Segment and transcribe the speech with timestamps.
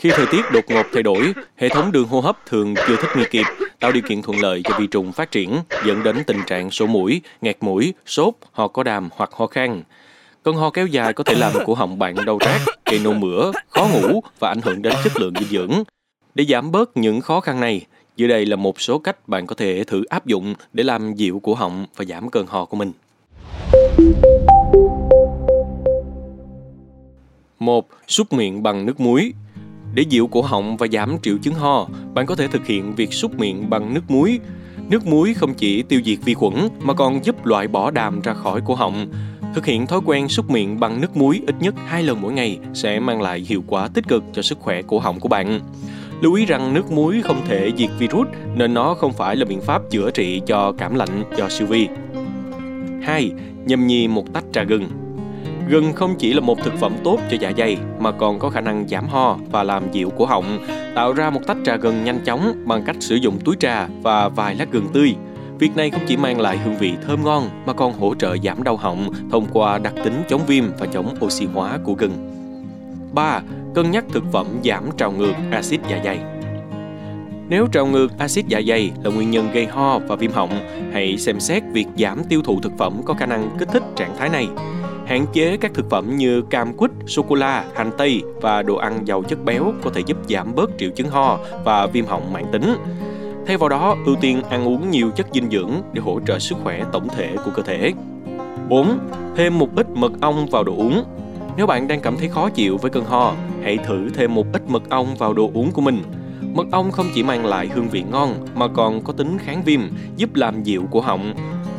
[0.00, 3.10] Khi thời tiết đột ngột thay đổi, hệ thống đường hô hấp thường chưa thích
[3.16, 3.44] nghi kịp,
[3.80, 5.56] tạo điều kiện thuận lợi cho vi trùng phát triển,
[5.86, 9.82] dẫn đến tình trạng sổ mũi, nghẹt mũi, sốt, ho có đàm hoặc ho khan.
[10.42, 13.52] Cơn ho kéo dài có thể làm cổ họng bạn đau rát, gây nôn mửa,
[13.68, 15.82] khó ngủ và ảnh hưởng đến chất lượng dinh dưỡng.
[16.34, 17.86] Để giảm bớt những khó khăn này,
[18.16, 21.40] dưới đây là một số cách bạn có thể thử áp dụng để làm dịu
[21.42, 22.92] cổ họng và giảm cơn ho của mình.
[27.58, 27.88] 1.
[28.08, 29.32] Súc miệng bằng nước muối
[29.94, 33.12] để dịu cổ họng và giảm triệu chứng ho, bạn có thể thực hiện việc
[33.12, 34.40] súc miệng bằng nước muối.
[34.88, 38.34] Nước muối không chỉ tiêu diệt vi khuẩn mà còn giúp loại bỏ đàm ra
[38.34, 39.06] khỏi cổ họng.
[39.54, 42.58] Thực hiện thói quen súc miệng bằng nước muối ít nhất 2 lần mỗi ngày
[42.74, 45.60] sẽ mang lại hiệu quả tích cực cho sức khỏe cổ họng của bạn.
[46.20, 49.60] Lưu ý rằng nước muối không thể diệt virus nên nó không phải là biện
[49.60, 51.88] pháp chữa trị cho cảm lạnh do siêu vi.
[53.02, 53.32] 2.
[53.64, 54.88] Nhâm nhi một tách trà gừng
[55.70, 58.60] Gừng không chỉ là một thực phẩm tốt cho dạ dày mà còn có khả
[58.60, 60.58] năng giảm ho và làm dịu cổ họng,
[60.94, 64.28] tạo ra một tách trà gừng nhanh chóng bằng cách sử dụng túi trà và
[64.28, 65.14] vài lát gừng tươi.
[65.58, 68.62] Việc này không chỉ mang lại hương vị thơm ngon mà còn hỗ trợ giảm
[68.62, 72.12] đau họng thông qua đặc tính chống viêm và chống oxy hóa của gừng.
[73.12, 73.40] 3.
[73.74, 76.18] Cân nhắc thực phẩm giảm trào ngược axit dạ dày.
[77.48, 80.50] Nếu trào ngược axit dạ dày là nguyên nhân gây ho và viêm họng,
[80.92, 84.16] hãy xem xét việc giảm tiêu thụ thực phẩm có khả năng kích thích trạng
[84.18, 84.48] thái này.
[85.10, 88.76] Hạn chế các thực phẩm như cam quýt, sô cô la, hành tây và đồ
[88.76, 92.32] ăn giàu chất béo có thể giúp giảm bớt triệu chứng ho và viêm họng
[92.32, 92.74] mãn tính.
[93.46, 96.58] Thay vào đó, ưu tiên ăn uống nhiều chất dinh dưỡng để hỗ trợ sức
[96.62, 97.92] khỏe tổng thể của cơ thể.
[98.68, 98.98] 4.
[99.36, 101.04] Thêm một ít mật ong vào đồ uống.
[101.56, 104.62] Nếu bạn đang cảm thấy khó chịu với cơn ho, hãy thử thêm một ít
[104.68, 106.02] mật ong vào đồ uống của mình.
[106.54, 109.80] Mật ong không chỉ mang lại hương vị ngon mà còn có tính kháng viêm,
[110.16, 111.34] giúp làm dịu cổ họng,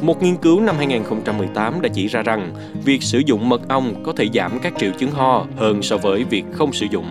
[0.00, 2.52] một nghiên cứu năm 2018 đã chỉ ra rằng
[2.84, 6.24] việc sử dụng mật ong có thể giảm các triệu chứng ho hơn so với
[6.24, 7.06] việc không sử dụng.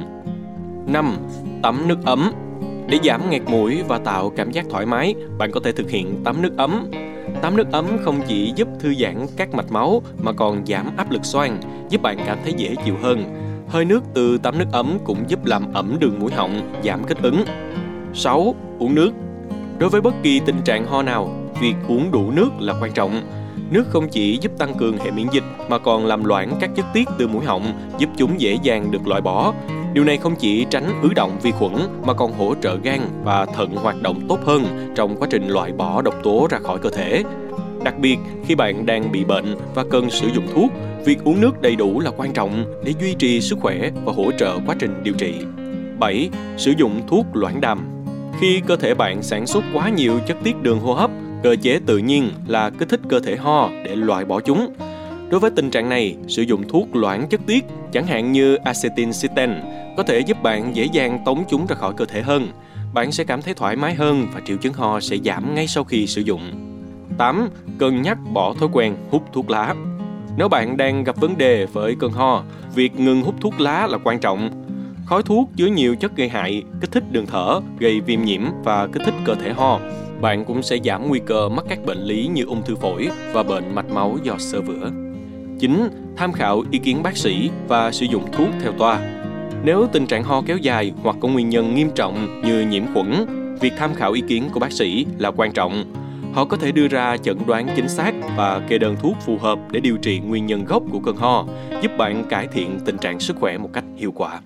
[0.87, 1.17] 5.
[1.63, 2.31] Tắm nước ấm
[2.87, 6.23] Để giảm nghẹt mũi và tạo cảm giác thoải mái, bạn có thể thực hiện
[6.23, 6.91] tắm nước ấm.
[7.41, 11.11] Tắm nước ấm không chỉ giúp thư giãn các mạch máu mà còn giảm áp
[11.11, 11.57] lực xoang,
[11.89, 13.23] giúp bạn cảm thấy dễ chịu hơn.
[13.67, 17.21] Hơi nước từ tắm nước ấm cũng giúp làm ẩm đường mũi họng, giảm kích
[17.21, 17.45] ứng.
[18.13, 18.55] 6.
[18.79, 19.11] Uống nước
[19.79, 23.21] Đối với bất kỳ tình trạng ho nào, việc uống đủ nước là quan trọng.
[23.71, 26.85] Nước không chỉ giúp tăng cường hệ miễn dịch mà còn làm loãng các chất
[26.93, 29.53] tiết từ mũi họng, giúp chúng dễ dàng được loại bỏ.
[29.93, 31.73] Điều này không chỉ tránh ứ động vi khuẩn
[32.05, 35.71] mà còn hỗ trợ gan và thận hoạt động tốt hơn trong quá trình loại
[35.71, 37.23] bỏ độc tố ra khỏi cơ thể.
[37.83, 40.71] Đặc biệt, khi bạn đang bị bệnh và cần sử dụng thuốc,
[41.05, 44.31] việc uống nước đầy đủ là quan trọng để duy trì sức khỏe và hỗ
[44.31, 45.33] trợ quá trình điều trị.
[45.99, 46.29] 7.
[46.57, 47.79] Sử dụng thuốc loãng đàm
[48.39, 51.11] Khi cơ thể bạn sản xuất quá nhiều chất tiết đường hô hấp
[51.45, 54.73] Cơ chế tự nhiên là kích thích cơ thể ho để loại bỏ chúng.
[55.29, 59.61] Đối với tình trạng này, sử dụng thuốc loãng chất tiết, chẳng hạn như acetylcysteine,
[59.97, 62.47] có thể giúp bạn dễ dàng tống chúng ra khỏi cơ thể hơn.
[62.93, 65.83] Bạn sẽ cảm thấy thoải mái hơn và triệu chứng ho sẽ giảm ngay sau
[65.83, 66.41] khi sử dụng.
[67.17, 67.49] 8.
[67.77, 69.75] Cân nhắc bỏ thói quen hút thuốc lá.
[70.37, 72.43] Nếu bạn đang gặp vấn đề với cơn ho,
[72.75, 74.65] việc ngừng hút thuốc lá là quan trọng.
[75.05, 78.87] Khói thuốc chứa nhiều chất gây hại, kích thích đường thở, gây viêm nhiễm và
[78.87, 79.79] kích thích cơ thể ho
[80.25, 83.43] bạn cũng sẽ giảm nguy cơ mắc các bệnh lý như ung thư phổi và
[83.43, 84.91] bệnh mạch máu do sơ vữa.
[85.59, 85.89] 9.
[86.17, 88.99] Tham khảo ý kiến bác sĩ và sử dụng thuốc theo toa.
[89.63, 93.25] Nếu tình trạng ho kéo dài hoặc có nguyên nhân nghiêm trọng như nhiễm khuẩn,
[93.61, 95.93] việc tham khảo ý kiến của bác sĩ là quan trọng.
[96.33, 99.59] Họ có thể đưa ra chẩn đoán chính xác và kê đơn thuốc phù hợp
[99.71, 101.45] để điều trị nguyên nhân gốc của cơn ho,
[101.81, 104.41] giúp bạn cải thiện tình trạng sức khỏe một cách hiệu quả.